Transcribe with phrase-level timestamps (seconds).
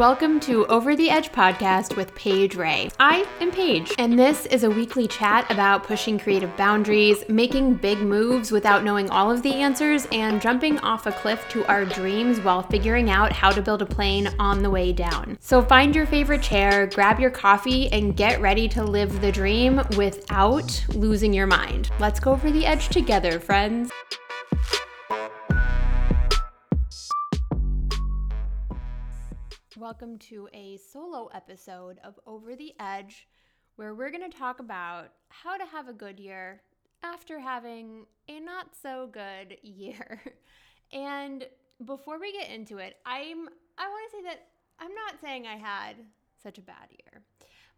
[0.00, 2.88] Welcome to Over the Edge podcast with Paige Ray.
[2.98, 7.98] I am Paige, and this is a weekly chat about pushing creative boundaries, making big
[7.98, 12.40] moves without knowing all of the answers, and jumping off a cliff to our dreams
[12.40, 15.36] while figuring out how to build a plane on the way down.
[15.38, 19.82] So find your favorite chair, grab your coffee, and get ready to live the dream
[19.98, 21.90] without losing your mind.
[21.98, 23.90] Let's go over the edge together, friends.
[29.90, 33.26] Welcome to a solo episode of Over the Edge,
[33.74, 36.62] where we're going to talk about how to have a good year
[37.02, 40.22] after having a not so good year.
[40.92, 41.44] and
[41.84, 44.46] before we get into it, I'm I want to say that
[44.78, 45.96] I'm not saying I had
[46.40, 47.24] such a bad year.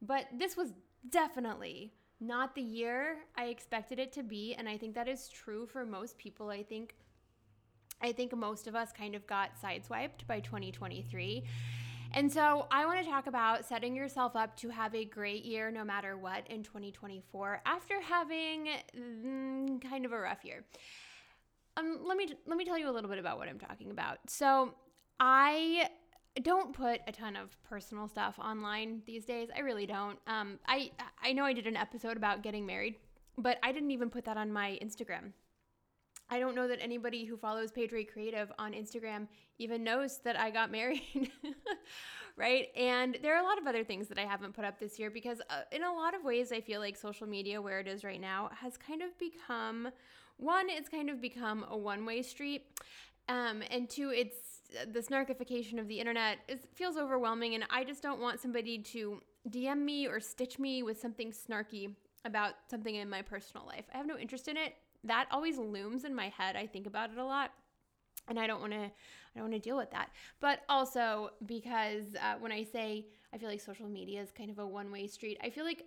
[0.03, 0.75] But this was
[1.09, 5.65] definitely not the year I expected it to be, and I think that is true
[5.65, 6.51] for most people.
[6.51, 6.95] I think
[8.03, 11.45] I think most of us kind of got sideswiped by 2023.
[12.15, 15.71] And so I want to talk about setting yourself up to have a great year
[15.71, 20.65] no matter what in 2024 after having mm, kind of a rough year.
[21.77, 24.19] Um, let me let me tell you a little bit about what I'm talking about.
[24.29, 24.75] So
[25.19, 25.89] I
[26.43, 29.49] don't put a ton of personal stuff online these days.
[29.55, 30.19] I really don't.
[30.27, 30.91] Um, I
[31.23, 32.97] I know I did an episode about getting married,
[33.39, 35.33] but I didn't even put that on my Instagram.
[36.33, 39.27] I don't know that anybody who follows Ray Creative on Instagram
[39.59, 41.31] even knows that I got married.
[42.39, 42.69] right?
[42.75, 45.11] And there are a lot of other things that I haven't put up this year
[45.11, 48.03] because, uh, in a lot of ways, I feel like social media, where it is
[48.03, 49.91] right now, has kind of become
[50.39, 52.81] one, it's kind of become a one way street.
[53.29, 57.57] Um, and two, it's the snarkification of the internet is, feels overwhelming.
[57.57, 61.95] And I just don't want somebody to DM me or stitch me with something snarky
[62.25, 63.85] about something in my personal life.
[63.93, 66.57] I have no interest in it that always looms in my head.
[66.57, 67.53] I think about it a lot
[68.29, 70.11] and I don't want to I don't want to deal with that.
[70.41, 74.59] But also because uh, when I say I feel like social media is kind of
[74.59, 75.85] a one-way street, I feel like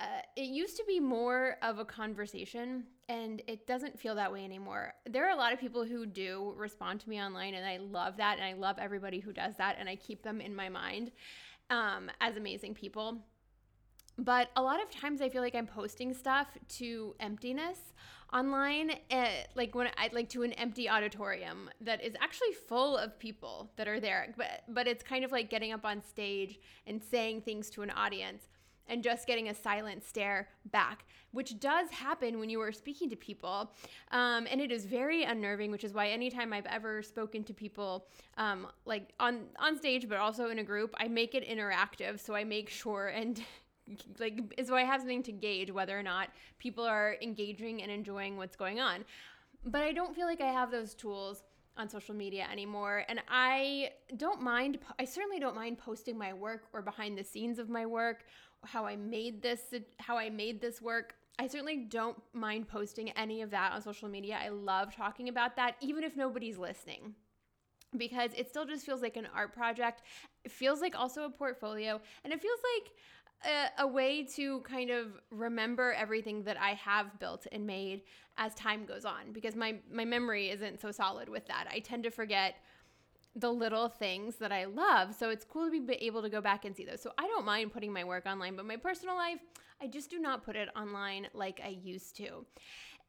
[0.00, 4.44] uh, it used to be more of a conversation and it doesn't feel that way
[4.44, 4.94] anymore.
[5.10, 8.16] There are a lot of people who do respond to me online and I love
[8.18, 11.10] that and I love everybody who does that and I keep them in my mind
[11.70, 13.18] um, as amazing people.
[14.18, 16.48] But a lot of times I feel like I'm posting stuff
[16.78, 17.78] to emptiness
[18.32, 23.18] online, uh, like when I like to an empty auditorium that is actually full of
[23.18, 24.34] people that are there.
[24.36, 27.90] But but it's kind of like getting up on stage and saying things to an
[27.90, 28.48] audience
[28.88, 33.16] and just getting a silent stare back, which does happen when you are speaking to
[33.16, 33.70] people.
[34.10, 38.06] Um, and it is very unnerving, which is why anytime I've ever spoken to people,
[38.38, 42.18] um, like on, on stage, but also in a group, I make it interactive.
[42.18, 43.42] So I make sure and
[44.18, 48.36] like so I have something to gauge whether or not people are engaging and enjoying
[48.36, 49.04] what's going on.
[49.64, 51.42] But I don't feel like I have those tools
[51.76, 56.64] on social media anymore and I don't mind I certainly don't mind posting my work
[56.72, 58.24] or behind the scenes of my work,
[58.64, 59.62] how I made this
[59.98, 61.14] how I made this work.
[61.40, 64.38] I certainly don't mind posting any of that on social media.
[64.44, 67.14] I love talking about that even if nobody's listening
[67.96, 70.02] because it still just feels like an art project.
[70.44, 72.92] It feels like also a portfolio and it feels like
[73.44, 78.02] a, a, way to kind of remember everything that I have built and made
[78.36, 81.68] as time goes on because my my memory isn't so solid with that.
[81.70, 82.56] I tend to forget
[83.36, 85.14] the little things that I love.
[85.14, 87.00] So it's cool to be able to go back and see those.
[87.00, 89.38] So I don't mind putting my work online, but my personal life,
[89.80, 92.44] I just do not put it online like I used to.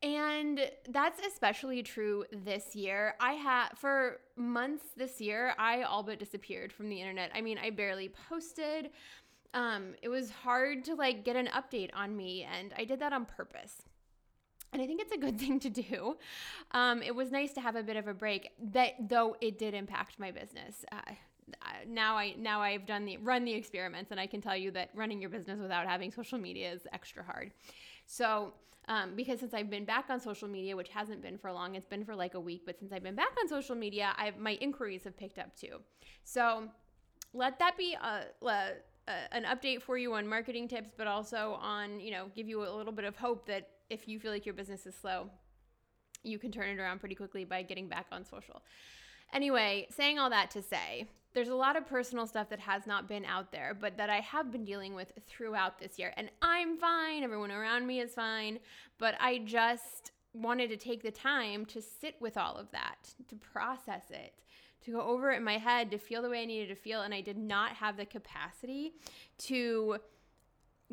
[0.01, 3.16] And that's especially true this year.
[3.19, 7.31] I had for months this year, I all but disappeared from the internet.
[7.35, 8.91] I mean, I barely posted
[9.54, 13.14] um, it was hard to like get an update on me, and I did that
[13.14, 13.84] on purpose.
[14.72, 16.18] And I think it's a good thing to do.
[16.72, 18.52] Um, it was nice to have a bit of a break.
[18.74, 20.86] That though it did impact my business.
[20.92, 21.14] Uh,
[21.88, 24.92] now I now I've done the run the experiments, and I can tell you that
[24.94, 27.52] running your business without having social media is extra hard.
[28.06, 28.54] So
[28.88, 31.86] um, because since I've been back on social media, which hasn't been for long, it's
[31.86, 34.54] been for like a week, but since I've been back on social media, I've my
[34.62, 35.80] inquiries have picked up too.
[36.24, 36.69] So
[37.34, 38.69] let that be a, a
[39.31, 42.71] an update for you on marketing tips, but also on, you know, give you a
[42.71, 45.29] little bit of hope that if you feel like your business is slow,
[46.23, 48.61] you can turn it around pretty quickly by getting back on social.
[49.33, 53.07] Anyway, saying all that to say, there's a lot of personal stuff that has not
[53.07, 56.11] been out there, but that I have been dealing with throughout this year.
[56.17, 58.59] And I'm fine, everyone around me is fine,
[58.97, 63.35] but I just wanted to take the time to sit with all of that, to
[63.35, 64.33] process it,
[64.86, 67.02] to go over it in my head, to feel the way I needed to feel.
[67.02, 68.94] And I did not have the capacity
[69.40, 69.98] to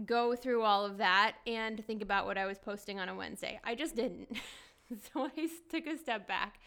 [0.05, 3.61] go through all of that and think about what I was posting on a Wednesday.
[3.65, 4.37] I just didn't.
[5.13, 6.61] so I took a step back.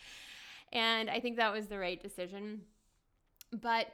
[0.71, 2.61] And I think that was the right decision.
[3.51, 3.87] But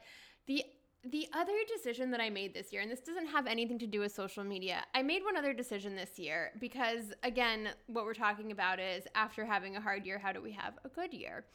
[0.47, 0.63] the
[1.11, 3.99] the other decision that I made this year, and this doesn't have anything to do
[3.99, 8.51] with social media, I made one other decision this year because, again, what we're talking
[8.51, 11.45] about is after having a hard year, how do we have a good year?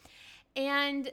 [0.54, 1.10] And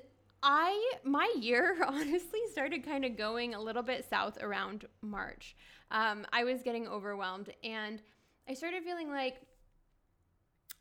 [0.49, 5.57] I, my year honestly started kind of going a little bit south around March.
[5.91, 8.01] Um, I was getting overwhelmed and
[8.47, 9.41] I started feeling like,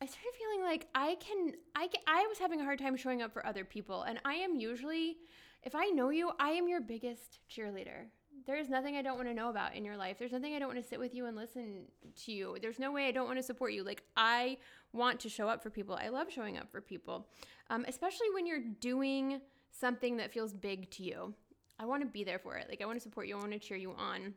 [0.01, 3.23] I started feeling like I can, I can, I was having a hard time showing
[3.23, 4.03] up for other people.
[4.03, 5.17] And I am usually,
[5.65, 8.07] if I know you, I am your biggest cheerleader.
[8.47, 10.17] There is nothing I don't want to know about in your life.
[10.17, 11.87] There's nothing I don't want to sit with you and listen
[12.25, 12.57] to you.
[12.63, 13.83] There's no way I don't want to support you.
[13.83, 14.59] Like, I
[14.93, 15.99] want to show up for people.
[16.01, 17.27] I love showing up for people,
[17.69, 19.41] um, especially when you're doing
[19.79, 21.35] something that feels big to you.
[21.79, 22.67] I want to be there for it.
[22.69, 23.37] Like, I want to support you.
[23.37, 24.35] I want to cheer you on.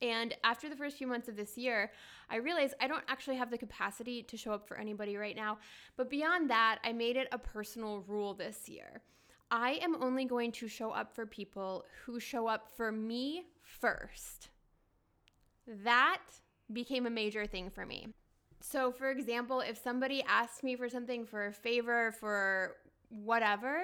[0.00, 1.90] And after the first few months of this year,
[2.30, 5.58] I realized I don't actually have the capacity to show up for anybody right now.
[5.96, 9.02] But beyond that, I made it a personal rule this year.
[9.50, 14.50] I am only going to show up for people who show up for me first.
[15.84, 16.20] That
[16.72, 18.08] became a major thing for me.
[18.60, 22.76] So, for example, if somebody asked me for something for a favor, for
[23.08, 23.80] whatever,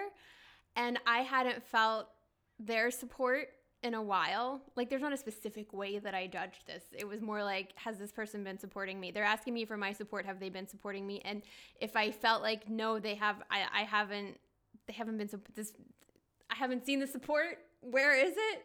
[0.77, 2.09] and I hadn't felt
[2.59, 3.49] their support
[3.83, 6.85] in a while, like there's not a specific way that I judged this.
[6.97, 9.11] It was more like, has this person been supporting me?
[9.11, 10.25] They're asking me for my support.
[10.25, 11.21] Have they been supporting me?
[11.23, 11.43] And
[11.81, 14.39] if I felt like, no, they have, I, I haven't
[14.87, 15.73] they haven't been so this
[16.51, 17.59] I haven't seen the support.
[17.81, 18.63] Where is it?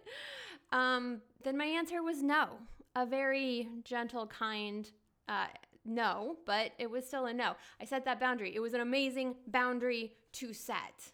[0.72, 2.58] Um, then my answer was no.
[2.96, 4.90] A very gentle, kind
[5.28, 5.48] uh,
[5.86, 7.56] no, but it was still a no.
[7.82, 8.54] I set that boundary.
[8.56, 11.12] It was an amazing boundary to set.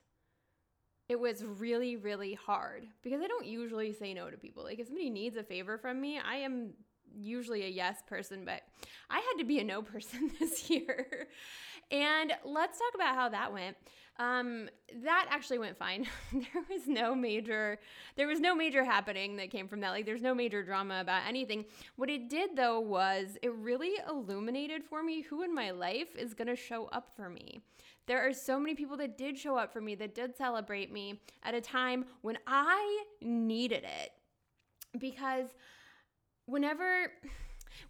[1.08, 4.64] It was really, really hard because I don't usually say no to people.
[4.64, 6.74] Like, if somebody needs a favor from me, I am
[7.18, 8.62] usually a yes person, but
[9.10, 11.28] I had to be a no person this year.
[11.92, 13.78] And let's talk about how that went.
[14.18, 14.70] Um,
[15.04, 16.08] that actually went fine.
[16.34, 17.80] there was no major,
[18.16, 19.90] there was no major happening that came from that.
[19.90, 21.66] Like, there's no major drama about anything.
[21.98, 26.34] What it did though was it really illuminated for me who in my life is
[26.34, 27.62] gonna show up for me.
[28.08, 31.22] There are so many people that did show up for me, that did celebrate me
[31.44, 34.12] at a time when I needed it.
[35.00, 35.48] Because
[36.46, 37.12] whenever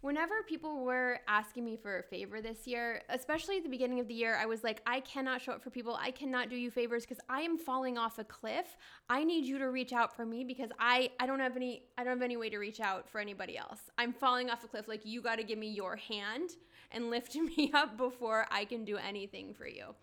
[0.00, 4.08] whenever people were asking me for a favor this year, especially at the beginning of
[4.08, 5.96] the year, I was like, I cannot show up for people.
[6.00, 8.76] I cannot do you favors because I am falling off a cliff.
[9.08, 12.04] I need you to reach out for me because I I don't have any I
[12.04, 13.80] don't have any way to reach out for anybody else.
[13.98, 14.88] I'm falling off a cliff.
[14.88, 16.50] Like you got to give me your hand
[16.96, 19.94] and lift me up before I can do anything for you.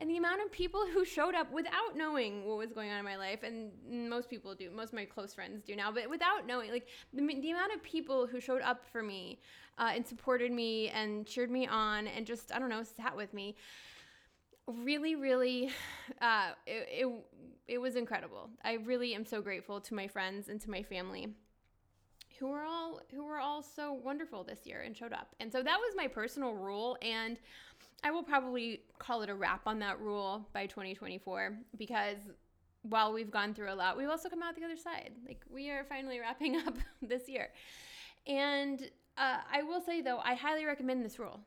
[0.00, 3.04] And the amount of people who showed up without knowing what was going on in
[3.04, 3.70] my life and
[4.10, 7.20] most people do most of my close friends do now but without knowing like the,
[7.20, 9.38] the amount of people who showed up for me
[9.78, 13.32] uh, and supported me and cheered me on and just i don't know sat with
[13.32, 13.54] me
[14.66, 15.70] really really
[16.20, 17.24] uh, it, it,
[17.68, 18.50] it was incredible.
[18.64, 21.28] I really am so grateful to my friends and to my family
[22.42, 25.62] who were all who were all so wonderful this year and showed up and so
[25.62, 27.38] that was my personal rule and
[28.02, 32.16] I will probably call it a wrap on that rule by 2024 because
[32.82, 35.12] while we've gone through a lot, we've also come out the other side.
[35.24, 37.50] Like we are finally wrapping up this year.
[38.26, 41.38] And uh, I will say though, I highly recommend this rule.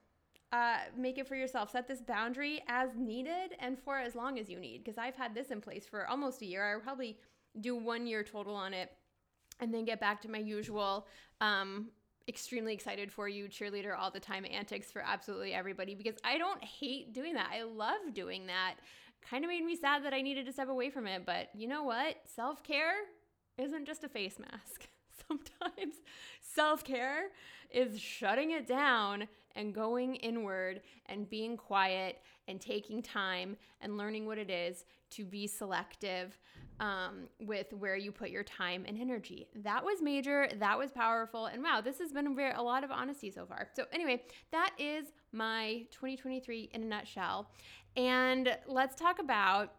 [0.54, 1.72] Uh, make it for yourself.
[1.72, 4.86] Set this boundary as needed and for as long as you need.
[4.86, 6.78] Because I've had this in place for almost a year.
[6.78, 7.18] I probably
[7.60, 8.94] do one year total on it
[9.60, 11.08] and then get back to my usual
[11.42, 11.88] um,
[12.28, 16.64] extremely excited for you, cheerleader all the time antics for absolutely everybody because I don't
[16.64, 17.50] hate doing that.
[17.54, 18.76] I love doing that.
[19.22, 21.68] Kind of made me sad that I needed to step away from it, but you
[21.68, 22.18] know what?
[22.36, 22.94] Self care
[23.58, 24.88] isn't just a face mask.
[25.28, 25.96] Sometimes
[26.42, 27.28] self care
[27.72, 34.26] is shutting it down and going inward and being quiet and taking time and learning
[34.26, 36.38] what it is to be selective
[36.80, 39.48] um, with where you put your time and energy.
[39.64, 40.50] That was major.
[40.60, 41.46] That was powerful.
[41.46, 43.70] And wow, this has been a, lot of honesty so far.
[43.74, 47.50] So, anyway, that is my 2023 in a nutshell.
[47.96, 49.72] And let's talk about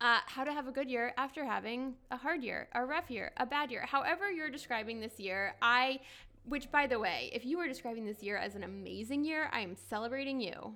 [0.00, 3.32] uh, how to have a good year after having a hard year, a rough year,
[3.38, 3.86] a bad year.
[3.86, 6.00] However, you're describing this year, I,
[6.44, 9.60] which by the way, if you are describing this year as an amazing year, I
[9.60, 10.74] am celebrating you.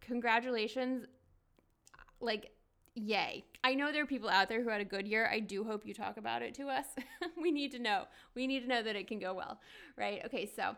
[0.00, 1.06] Congratulations.
[2.20, 2.50] Like,
[2.94, 3.44] yay.
[3.62, 5.28] I know there are people out there who had a good year.
[5.30, 6.86] I do hope you talk about it to us.
[7.40, 8.04] we need to know.
[8.34, 9.60] We need to know that it can go well,
[9.96, 10.22] right?
[10.26, 10.76] Okay, so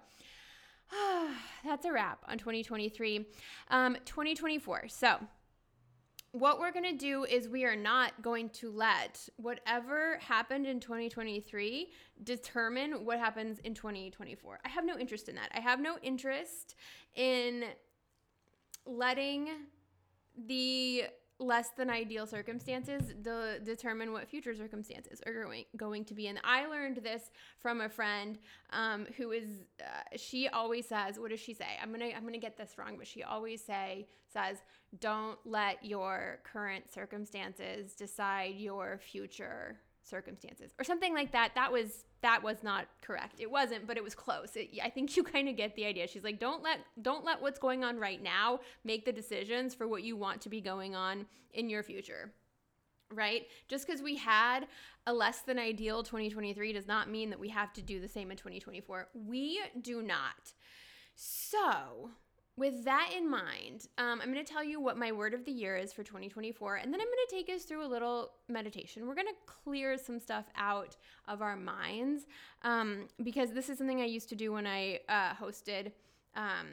[1.64, 3.26] that's a wrap on 2023.
[3.70, 4.88] Um, 2024.
[4.88, 5.18] So,
[6.32, 10.80] what we're going to do is we are not going to let whatever happened in
[10.80, 11.88] 2023
[12.24, 14.60] determine what happens in 2024.
[14.62, 15.48] I have no interest in that.
[15.54, 16.74] I have no interest
[17.14, 17.64] in
[18.84, 19.48] letting
[20.46, 21.04] the
[21.38, 26.28] less than ideal circumstances de- determine what future circumstances are going, going to be.
[26.28, 28.38] And I learned this from a friend
[28.70, 29.48] um, who is,
[29.80, 31.66] uh, she always says, what does she say?
[31.82, 34.58] I'm going to, I'm going to get this wrong, but she always say, says,
[35.00, 42.04] don't let your current circumstances decide your future circumstances or something like that that was
[42.22, 43.40] that was not correct.
[43.40, 44.56] It wasn't but it was close.
[44.56, 46.06] It, i think you kind of get the idea.
[46.08, 49.86] She's like don't let don't let what's going on right now make the decisions for
[49.88, 52.32] what you want to be going on in your future
[53.12, 53.46] right?
[53.68, 54.66] Just because we had
[55.06, 58.30] a less than ideal 2023 does not mean that we have to do the same
[58.30, 60.52] in 2024 we do not.
[61.14, 62.10] So
[62.56, 65.52] with that in mind, um, I'm going to tell you what my word of the
[65.52, 69.06] year is for 2024, and then I'm going to take us through a little meditation.
[69.06, 70.96] We're going to clear some stuff out
[71.28, 72.26] of our minds
[72.62, 75.92] um, because this is something I used to do when I uh, hosted.
[76.34, 76.66] Um,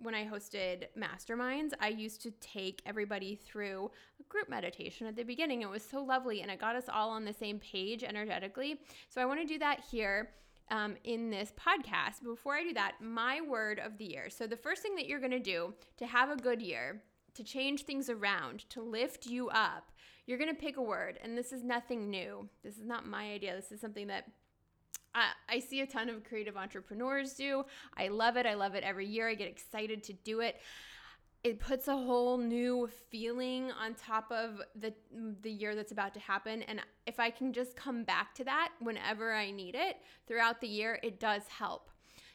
[0.00, 3.90] when I hosted masterminds, I used to take everybody through
[4.20, 5.62] a group meditation at the beginning.
[5.62, 8.78] It was so lovely and it got us all on the same page energetically.
[9.08, 10.30] So I want to do that here
[10.70, 12.22] um, in this podcast.
[12.22, 14.30] Before I do that, my word of the year.
[14.30, 17.02] So, the first thing that you're going to do to have a good year,
[17.34, 19.90] to change things around, to lift you up,
[20.26, 21.18] you're going to pick a word.
[21.22, 22.48] And this is nothing new.
[22.62, 23.54] This is not my idea.
[23.56, 24.24] This is something that
[25.14, 27.64] I, I see a ton of creative entrepreneurs do.
[27.96, 28.46] I love it.
[28.46, 29.28] I love it every year.
[29.28, 30.60] I get excited to do it
[31.44, 34.92] it puts a whole new feeling on top of the
[35.42, 38.70] the year that's about to happen and if I can just come back to that
[38.80, 41.90] whenever I need it throughout the year it does help.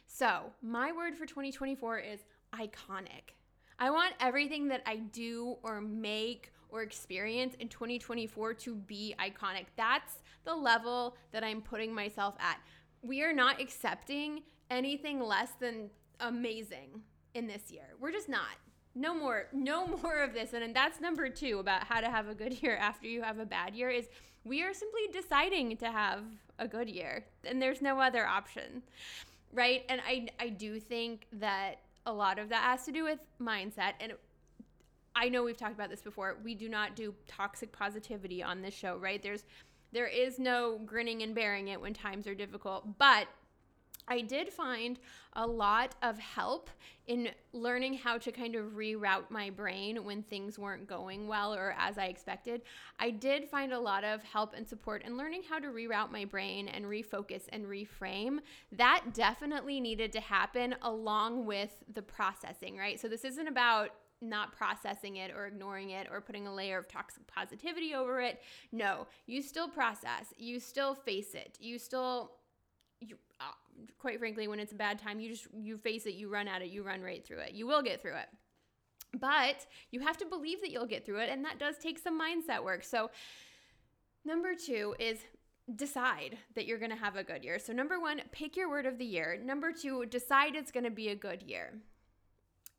[0.06, 2.20] So, my word for 2024 is
[2.54, 3.34] iconic.
[3.78, 9.66] I want everything that I do or make or experience in 2024 to be iconic.
[9.76, 12.58] That's the level that I'm putting myself at.
[13.02, 17.02] We are not accepting anything less than amazing
[17.34, 17.94] in this year.
[18.00, 18.56] We're just not
[18.94, 20.52] no more no more of this.
[20.52, 23.38] And, and that's number two about how to have a good year after you have
[23.38, 24.08] a bad year is
[24.44, 26.22] we are simply deciding to have
[26.58, 28.82] a good year and there's no other option
[29.52, 29.84] right?
[29.88, 33.92] And i i do think that a lot of that has to do with mindset.
[34.00, 34.12] And
[35.16, 36.36] i know we've talked about this before.
[36.42, 39.22] We do not do toxic positivity on this show right?
[39.22, 39.44] There's
[39.92, 42.98] there is no grinning and bearing it when times are difficult.
[42.98, 43.28] But
[44.08, 44.98] I did find
[45.34, 46.70] a lot of help
[47.06, 51.74] in learning how to kind of reroute my brain when things weren't going well or
[51.78, 52.62] as I expected.
[52.98, 56.24] I did find a lot of help and support in learning how to reroute my
[56.24, 58.38] brain and refocus and reframe.
[58.72, 62.98] That definitely needed to happen along with the processing, right?
[63.00, 66.88] So this isn't about not processing it or ignoring it or putting a layer of
[66.88, 68.40] toxic positivity over it.
[68.72, 72.32] No, you still process, you still face it, you still
[73.40, 73.44] uh,
[73.98, 76.62] quite frankly when it's a bad time you just you face it you run at
[76.62, 77.52] it you run right through it.
[77.52, 78.28] You will get through it.
[79.20, 82.20] But you have to believe that you'll get through it and that does take some
[82.20, 82.82] mindset work.
[82.82, 83.10] So
[84.24, 85.18] number 2 is
[85.76, 87.58] decide that you're going to have a good year.
[87.58, 89.40] So number 1 pick your word of the year.
[89.42, 91.74] Number 2 decide it's going to be a good year.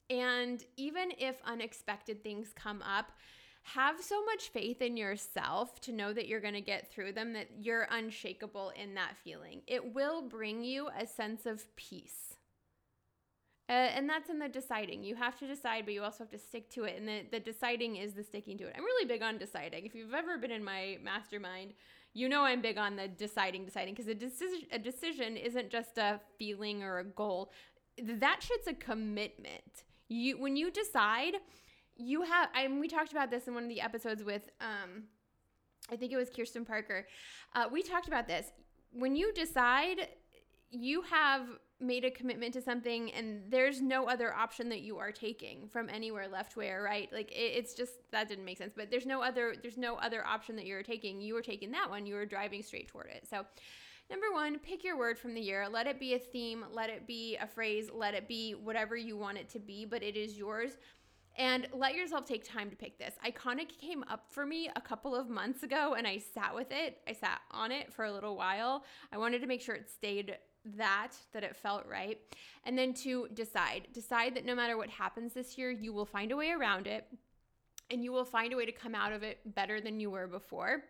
[0.10, 3.12] And even if unexpected things come up
[3.74, 7.34] have so much faith in yourself to know that you're going to get through them,
[7.34, 9.62] that you're unshakable in that feeling.
[9.66, 12.36] It will bring you a sense of peace.
[13.68, 15.04] Uh, and that's in the deciding.
[15.04, 17.00] You have to decide, but you also have to stick to it.
[17.00, 18.76] And the, the deciding is the sticking to it.
[18.78, 19.88] I'm really big on deciding.
[19.88, 21.74] If you've ever been in my mastermind,
[22.14, 25.98] you know I'm big on the deciding, deciding, because a decision, a decision isn't just
[25.98, 27.52] a feeling or a goal.
[27.98, 29.84] That shit's a commitment.
[30.08, 31.34] You when you decide,
[31.98, 35.04] you have I mean, we talked about this in one of the episodes with um
[35.92, 37.08] I think it was Kirsten Parker.
[37.54, 38.48] Uh, we talked about this.
[38.92, 40.08] When you decide,
[40.72, 41.46] you have
[41.80, 45.90] made a commitment to something, and there's no other option that you are taking from
[45.90, 47.08] anywhere left, way or right.
[47.14, 48.74] Like it, it's just that didn't make sense.
[48.76, 51.22] But there's no other there's no other option that you're taking.
[51.22, 52.06] You were taking that one.
[52.06, 53.28] You were driving straight toward it.
[53.30, 53.46] So.
[54.08, 55.68] Number one, pick your word from the year.
[55.68, 59.18] Let it be a theme, let it be a phrase, let it be whatever you
[59.18, 60.74] want it to be, but it is yours
[61.38, 63.14] and let yourself take time to pick this.
[63.26, 67.00] Iconic came up for me a couple of months ago and I sat with it.
[67.08, 68.86] I sat on it for a little while.
[69.12, 70.38] I wanted to make sure it stayed
[70.78, 72.20] that that it felt right.
[72.64, 73.88] And then to decide.
[73.94, 77.06] Decide that no matter what happens this year, you will find a way around it
[77.92, 80.28] and you will find a way to come out of it better than you were
[80.28, 80.84] before.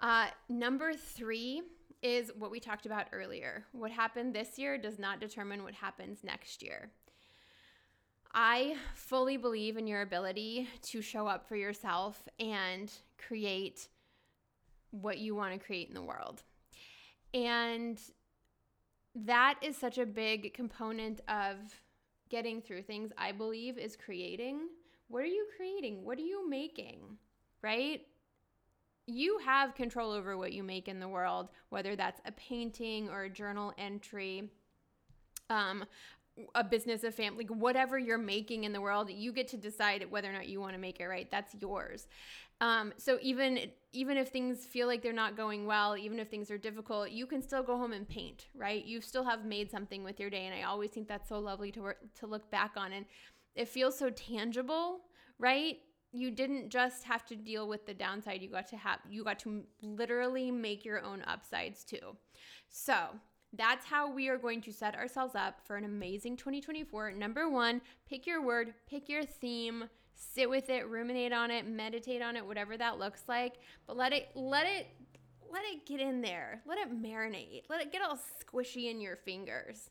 [0.00, 1.62] Uh, number 3
[2.02, 3.64] is what we talked about earlier.
[3.72, 6.90] What happened this year does not determine what happens next year.
[8.40, 12.88] I fully believe in your ability to show up for yourself and
[13.26, 13.88] create
[14.92, 16.44] what you want to create in the world.
[17.34, 18.00] And
[19.16, 21.56] that is such a big component of
[22.28, 24.68] getting through things, I believe, is creating.
[25.08, 26.04] What are you creating?
[26.04, 27.18] What are you making?
[27.62, 28.02] right?
[29.06, 33.24] You have control over what you make in the world, whether that's a painting or
[33.24, 34.50] a journal entry,
[35.50, 35.84] um,
[36.54, 40.28] a business, a family, whatever you're making in the world, you get to decide whether
[40.28, 41.30] or not you want to make it right.
[41.30, 42.06] That's yours.
[42.60, 46.50] Um, so even even if things feel like they're not going well, even if things
[46.50, 48.84] are difficult, you can still go home and paint, right?
[48.84, 51.70] You still have made something with your day, and I always think that's so lovely
[51.72, 53.06] to work, to look back on, and
[53.54, 55.00] it feels so tangible,
[55.38, 55.78] right?
[56.12, 59.38] You didn't just have to deal with the downside; you got to have you got
[59.40, 62.16] to literally make your own upsides too.
[62.68, 62.94] So
[63.54, 67.12] that's how we are going to set ourselves up for an amazing 2024.
[67.12, 69.84] Number one, pick your word, pick your theme
[70.18, 73.54] sit with it, ruminate on it, meditate on it, whatever that looks like,
[73.86, 74.88] but let it let it
[75.50, 76.60] let it get in there.
[76.66, 77.62] Let it marinate.
[77.70, 79.90] Let it get all squishy in your fingers.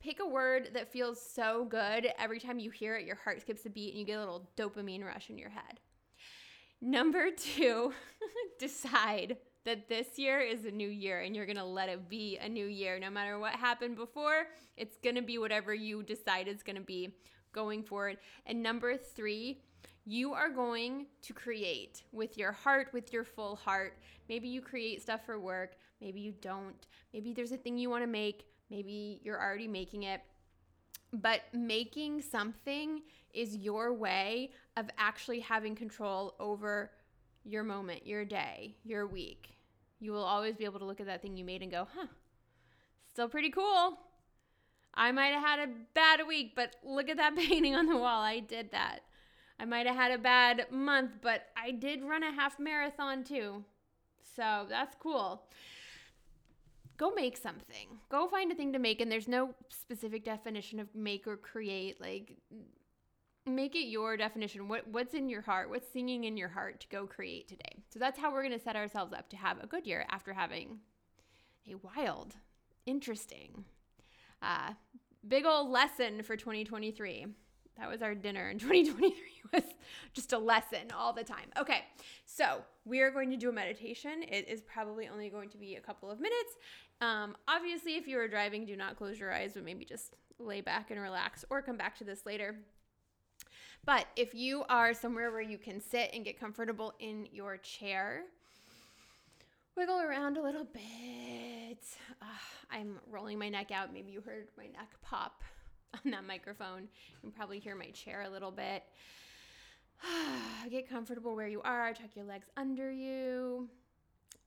[0.00, 3.66] Pick a word that feels so good every time you hear it, your heart skips
[3.66, 5.80] a beat and you get a little dopamine rush in your head.
[6.80, 7.92] Number 2,
[8.60, 12.38] decide that this year is a new year and you're going to let it be
[12.38, 12.98] a new year.
[13.00, 14.46] No matter what happened before,
[14.76, 17.14] it's going to be whatever you decide it's going to be
[17.52, 18.18] going forward.
[18.46, 19.60] And number three,
[20.04, 23.98] you are going to create with your heart, with your full heart.
[24.28, 26.86] Maybe you create stuff for work, maybe you don't.
[27.12, 30.20] Maybe there's a thing you want to make, maybe you're already making it.
[31.12, 33.02] But making something
[33.34, 36.92] is your way of actually having control over
[37.44, 39.55] your moment, your day, your week.
[39.98, 42.06] You will always be able to look at that thing you made and go, huh,
[43.08, 43.98] still pretty cool.
[44.94, 48.22] I might have had a bad week, but look at that painting on the wall.
[48.22, 49.00] I did that.
[49.58, 53.64] I might have had a bad month, but I did run a half marathon too.
[54.36, 55.42] So that's cool.
[56.98, 57.88] Go make something.
[58.10, 62.00] Go find a thing to make, and there's no specific definition of make or create.
[62.00, 62.36] Like,
[63.46, 64.68] make it your definition.
[64.68, 65.70] What what's in your heart?
[65.70, 67.84] What's singing in your heart to go create today?
[67.92, 70.32] So that's how we're going to set ourselves up to have a good year after
[70.32, 70.80] having
[71.68, 72.34] a wild,
[72.86, 73.64] interesting,
[74.42, 74.72] uh,
[75.26, 77.26] big old lesson for 2023.
[77.78, 79.12] That was our dinner in 2023
[79.52, 79.62] was
[80.12, 81.50] just a lesson all the time.
[81.58, 81.84] Okay,
[82.24, 84.22] so we are going to do a meditation.
[84.22, 86.56] It is probably only going to be a couple of minutes.
[87.00, 90.60] Um, obviously, if you are driving, do not close your eyes, but maybe just lay
[90.60, 92.56] back and relax or come back to this later.
[93.86, 98.24] But if you are somewhere where you can sit and get comfortable in your chair,
[99.76, 101.78] wiggle around a little bit.
[102.20, 102.26] Uh,
[102.68, 103.92] I'm rolling my neck out.
[103.92, 105.44] Maybe you heard my neck pop
[106.04, 106.82] on that microphone.
[106.82, 108.82] You can probably hear my chair a little bit.
[110.70, 111.92] Get comfortable where you are.
[111.94, 113.68] Tuck your legs under you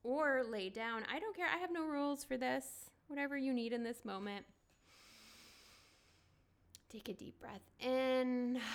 [0.04, 1.04] or lay down.
[1.10, 1.48] I don't care.
[1.48, 2.66] I have no rules for this.
[3.08, 4.46] Whatever you need in this moment.
[6.92, 8.60] Take a deep breath in.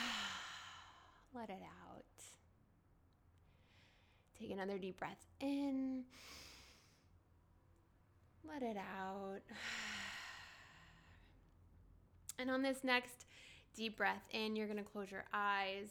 [1.35, 2.05] Let it out.
[4.38, 6.05] Take another deep breath in.
[8.49, 9.40] Let it out.
[12.37, 13.27] And on this next
[13.77, 15.87] deep breath in, you're going to close your eyes.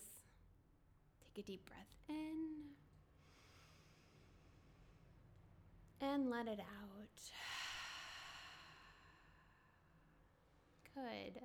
[1.33, 2.35] Take a deep breath in.
[6.01, 7.31] And let it out.
[10.95, 11.41] Good.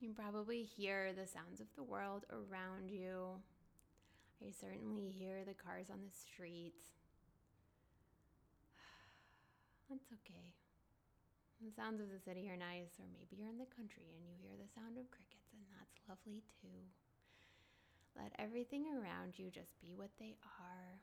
[0.00, 3.36] You probably hear the sounds of the world around you.
[4.40, 6.80] I certainly hear the cars on the street.
[9.92, 10.56] That's okay.
[11.60, 14.32] The sounds of the city are nice, or maybe you're in the country and you
[14.40, 16.80] hear the sound of crickets, and that's lovely too.
[18.16, 20.96] Let everything around you just be what they are.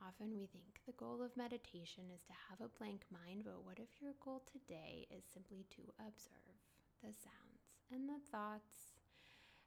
[0.00, 3.78] Often we think the goal of meditation is to have a blank mind, but what
[3.78, 6.60] if your goal today is simply to observe
[7.02, 8.96] the sounds and the thoughts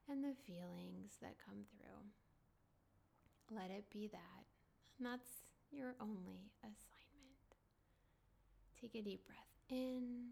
[0.08, 2.02] and the feelings that come through.
[3.56, 4.44] Let it be that.
[4.98, 5.30] And that's
[5.70, 7.56] your only assignment.
[8.80, 9.38] Take a deep breath
[9.68, 10.30] in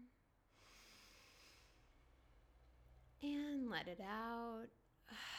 [3.21, 4.67] and let it out.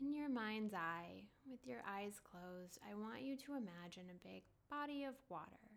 [0.00, 4.42] In your mind's eye, with your eyes closed, I want you to imagine a big
[4.70, 5.72] body of water.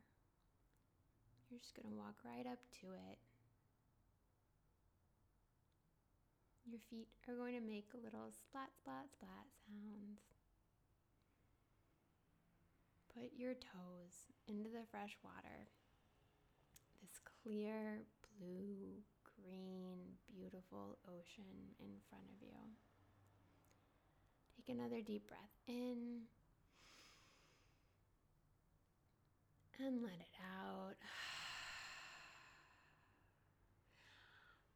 [1.50, 3.18] You're just going to walk right up to it
[6.70, 10.22] Your feet are going to make little splat, splat, splat sounds.
[13.10, 15.66] Put your toes into the fresh water.
[17.02, 18.06] This clear,
[18.38, 22.54] blue, green, beautiful ocean in front of you.
[24.70, 26.22] Take another deep breath in
[29.80, 30.96] and let it out.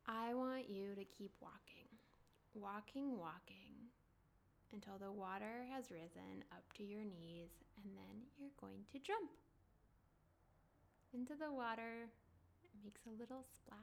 [0.08, 1.90] I want you to keep walking,
[2.56, 3.92] walking, walking
[4.74, 7.52] until the water has risen up to your knees,
[7.84, 9.30] and then you're going to jump
[11.14, 12.10] into the water.
[12.64, 13.78] It makes a little splash.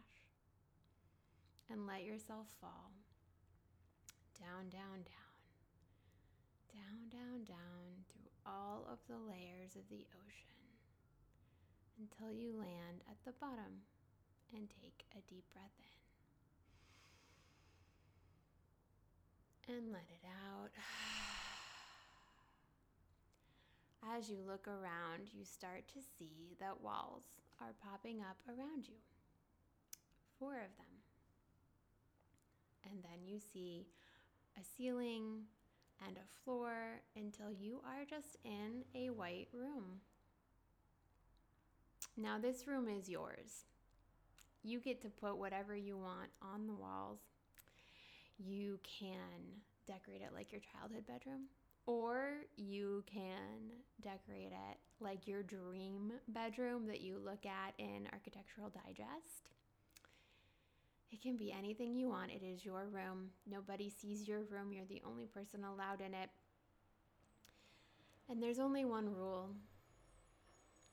[1.71, 2.91] And let yourself fall
[4.41, 5.30] down, down, down,
[6.73, 10.51] down, down, down through all of the layers of the ocean
[11.99, 13.83] until you land at the bottom
[14.55, 15.77] and take a deep breath
[19.69, 19.75] in.
[19.75, 20.71] And let it out.
[24.17, 27.23] As you look around, you start to see that walls
[27.61, 28.97] are popping up around you.
[30.39, 30.91] Four of them.
[32.91, 33.87] And then you see
[34.59, 35.45] a ceiling
[36.07, 40.01] and a floor until you are just in a white room.
[42.17, 43.65] Now, this room is yours.
[44.63, 47.21] You get to put whatever you want on the walls.
[48.39, 51.47] You can decorate it like your childhood bedroom,
[51.87, 58.71] or you can decorate it like your dream bedroom that you look at in Architectural
[58.71, 59.49] Digest.
[61.13, 62.31] It can be anything you want.
[62.31, 63.31] It is your room.
[63.49, 64.73] Nobody sees your room.
[64.73, 66.31] You're the only person allowed in it.
[68.29, 69.51] And there's only one rule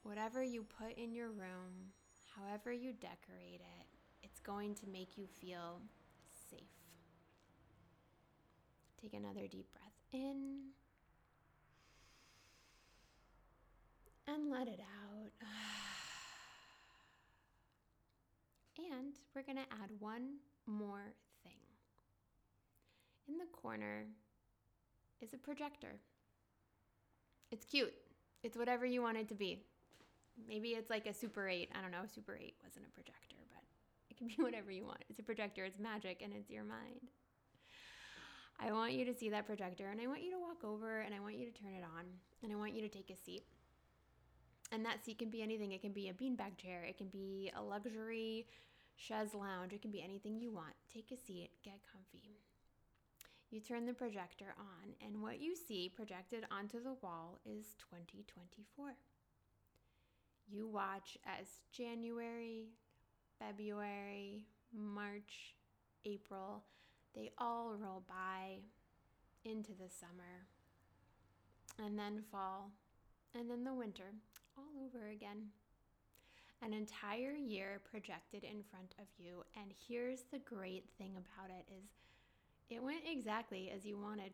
[0.08, 1.91] whatever you put in your room,
[2.34, 3.88] however you decorate it,
[4.23, 5.82] it's going to make you feel
[6.49, 6.62] safe.
[9.01, 10.69] Take another deep breath in
[14.27, 15.32] and let it out.
[18.77, 20.35] And we're going to add one
[20.65, 21.13] more
[21.43, 21.53] thing.
[23.27, 24.05] In the corner
[25.21, 25.95] is a projector.
[27.51, 27.93] It's cute.
[28.43, 29.63] It's whatever you want it to be.
[30.47, 31.69] Maybe it's like a Super 8.
[31.75, 32.03] I don't know.
[32.13, 33.63] Super 8 wasn't a projector, but
[34.09, 35.03] it can be whatever you want.
[35.09, 37.09] It's a projector, it's magic, and it's your mind.
[38.59, 41.13] I want you to see that projector and I want you to walk over and
[41.13, 42.05] I want you to turn it on
[42.41, 43.43] and I want you to take a seat.
[44.71, 45.71] And that seat can be anything.
[45.71, 48.47] It can be a beanbag chair, it can be a luxury
[48.97, 50.73] chaise lounge, it can be anything you want.
[50.93, 52.38] Take a seat, get comfy.
[53.49, 58.95] You turn the projector on, and what you see projected onto the wall is 2024.
[60.49, 62.71] You watch as January,
[63.39, 65.56] February, March,
[66.06, 66.63] April,
[67.15, 68.58] they all roll by
[69.45, 70.47] into the summer,
[71.80, 72.71] and then fall,
[73.34, 74.13] and then the winter,
[74.58, 75.48] all over again.
[76.62, 81.72] An entire year projected in front of you, and here's the great thing about it
[81.72, 81.89] is
[82.70, 84.34] it went exactly as you wanted.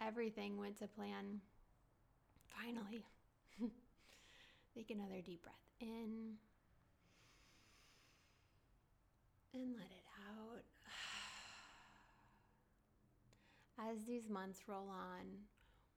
[0.00, 1.40] Everything went to plan.
[2.46, 3.04] Finally.
[4.74, 6.34] Take another deep breath in
[9.54, 10.64] and let it out.
[13.90, 15.26] As these months roll on,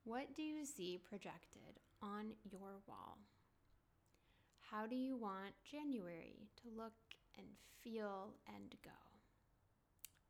[0.04, 3.18] what do you see projected on your wall?
[4.70, 6.98] How do you want January to look
[7.38, 7.46] and
[7.82, 8.90] feel and go?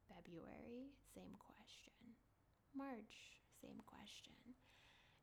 [0.09, 1.95] February, same question.
[2.77, 4.33] March, same question.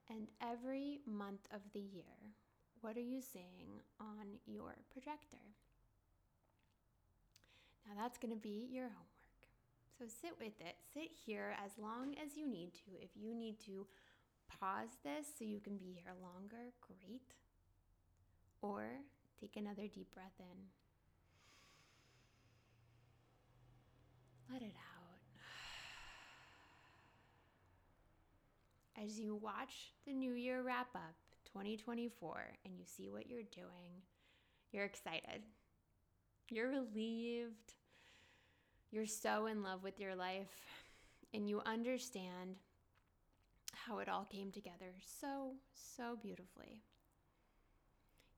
[0.09, 2.33] And every month of the year,
[2.81, 5.43] what are you seeing on your projector?
[7.85, 9.19] Now that's going to be your homework.
[9.97, 10.75] So sit with it.
[10.93, 12.91] Sit here as long as you need to.
[13.01, 13.85] If you need to
[14.59, 17.33] pause this so you can be here longer, great.
[18.61, 18.85] Or
[19.39, 20.45] take another deep breath in.
[24.51, 25.19] Let it out.
[29.05, 31.15] As you watch the new year wrap up,
[31.53, 34.01] 2024, and you see what you're doing,
[34.71, 35.43] you're excited.
[36.49, 37.73] You're relieved.
[38.91, 40.49] You're so in love with your life,
[41.33, 42.55] and you understand
[43.73, 46.81] how it all came together so, so beautifully.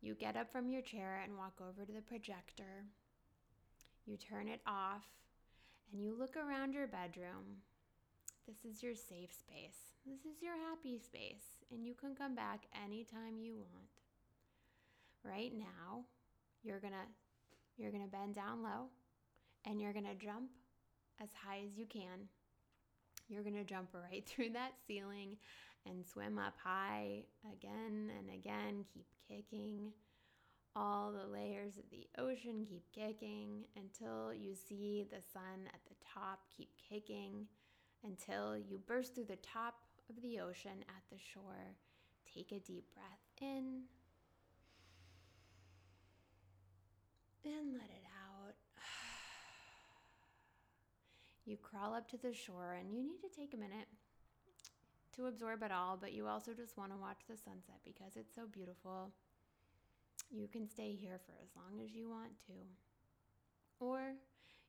[0.02, 2.86] You get up from your chair and walk over to the projector.
[4.06, 5.04] You turn it off
[5.91, 7.62] and you look around your bedroom.
[8.48, 9.91] This is your safe space.
[10.06, 14.02] This is your happy space, and you can come back anytime you want.
[15.24, 16.06] Right now,
[16.63, 17.08] you're going to
[17.78, 18.89] you're going to bend down low
[19.65, 20.50] and you're going to jump
[21.22, 22.28] as high as you can.
[23.32, 25.38] You're going to jump right through that ceiling
[25.86, 28.86] and swim up high again and again.
[28.94, 29.91] Keep kicking.
[30.74, 35.96] All the layers of the ocean keep kicking until you see the sun at the
[36.13, 36.39] top.
[36.56, 37.48] Keep kicking
[38.06, 39.76] until you burst through the top
[40.10, 41.76] of the ocean at the shore.
[42.34, 43.82] Take a deep breath in
[47.44, 48.11] and let it out.
[51.46, 53.88] You crawl up to the shore and you need to take a minute
[55.16, 58.34] to absorb it all, but you also just want to watch the sunset because it's
[58.34, 59.12] so beautiful.
[60.30, 62.54] You can stay here for as long as you want to.
[63.80, 64.14] Or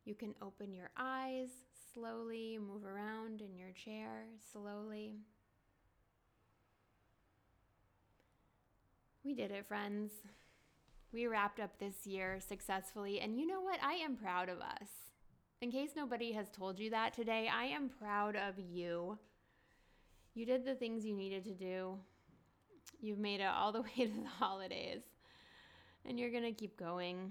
[0.05, 1.51] you can open your eyes
[1.93, 5.15] slowly, move around in your chair slowly.
[9.25, 10.11] We did it, friends.
[11.13, 13.79] We wrapped up this year successfully, and you know what?
[13.85, 15.12] I am proud of us.
[15.63, 19.17] In case nobody has told you that today, I am proud of you.
[20.35, 21.99] You did the things you needed to do.
[23.01, 25.03] You've made it all the way to the holidays,
[26.05, 27.31] and you're going to keep going.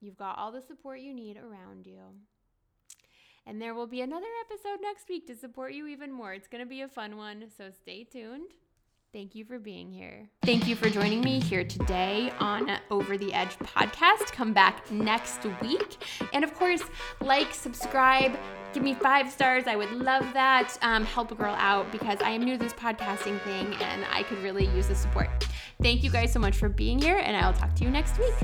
[0.00, 2.00] You've got all the support you need around you.
[3.46, 6.32] And there will be another episode next week to support you even more.
[6.32, 8.52] It's going to be a fun one, so stay tuned.
[9.14, 10.28] Thank you for being here.
[10.42, 14.32] Thank you for joining me here today on Over the Edge podcast.
[14.32, 16.04] Come back next week.
[16.32, 16.82] And of course,
[17.20, 18.36] like, subscribe,
[18.72, 19.68] give me five stars.
[19.68, 20.76] I would love that.
[20.82, 24.24] Um, help a girl out because I am new to this podcasting thing and I
[24.24, 25.46] could really use the support.
[25.80, 28.34] Thank you guys so much for being here, and I'll talk to you next week.